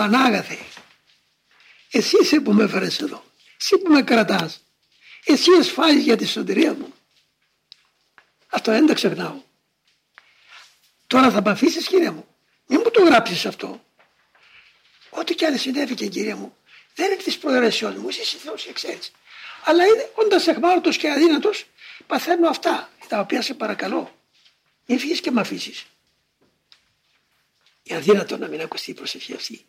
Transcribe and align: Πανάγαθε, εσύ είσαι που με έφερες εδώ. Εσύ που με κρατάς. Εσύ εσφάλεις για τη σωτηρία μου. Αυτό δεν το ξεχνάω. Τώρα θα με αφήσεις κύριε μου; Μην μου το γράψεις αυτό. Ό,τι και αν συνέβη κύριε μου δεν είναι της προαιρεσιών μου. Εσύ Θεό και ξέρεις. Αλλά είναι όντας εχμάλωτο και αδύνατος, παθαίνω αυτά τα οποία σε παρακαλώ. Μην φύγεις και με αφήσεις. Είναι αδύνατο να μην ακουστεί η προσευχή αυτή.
Πανάγαθε, 0.00 0.58
εσύ 1.90 2.16
είσαι 2.20 2.40
που 2.40 2.52
με 2.52 2.64
έφερες 2.64 3.00
εδώ. 3.00 3.24
Εσύ 3.60 3.78
που 3.78 3.92
με 3.92 4.02
κρατάς. 4.02 4.60
Εσύ 5.24 5.50
εσφάλεις 5.50 6.04
για 6.04 6.16
τη 6.16 6.26
σωτηρία 6.26 6.74
μου. 6.74 6.94
Αυτό 8.48 8.72
δεν 8.72 8.86
το 8.86 8.94
ξεχνάω. 8.94 9.42
Τώρα 11.06 11.30
θα 11.30 11.42
με 11.42 11.50
αφήσεις 11.50 11.86
κύριε 11.86 12.10
μου; 12.10 12.26
Μην 12.66 12.80
μου 12.84 12.90
το 12.90 13.02
γράψεις 13.02 13.46
αυτό. 13.46 13.84
Ό,τι 15.10 15.34
και 15.34 15.46
αν 15.46 15.58
συνέβη 15.58 15.94
κύριε 15.94 16.34
μου 16.34 16.56
δεν 16.94 17.12
είναι 17.12 17.22
της 17.22 17.38
προαιρεσιών 17.38 17.96
μου. 18.00 18.08
Εσύ 18.08 18.36
Θεό 18.36 18.54
και 18.54 18.72
ξέρεις. 18.72 19.12
Αλλά 19.64 19.86
είναι 19.86 20.10
όντας 20.14 20.46
εχμάλωτο 20.46 20.90
και 20.90 21.10
αδύνατος, 21.10 21.66
παθαίνω 22.06 22.48
αυτά 22.48 22.90
τα 23.08 23.20
οποία 23.20 23.42
σε 23.42 23.54
παρακαλώ. 23.54 24.14
Μην 24.86 24.98
φύγεις 24.98 25.20
και 25.20 25.30
με 25.30 25.40
αφήσεις. 25.40 25.86
Είναι 27.82 27.98
αδύνατο 27.98 28.36
να 28.36 28.48
μην 28.48 28.60
ακουστεί 28.60 28.90
η 28.90 28.94
προσευχή 28.94 29.34
αυτή. 29.34 29.64